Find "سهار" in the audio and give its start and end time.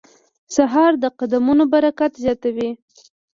0.55-0.91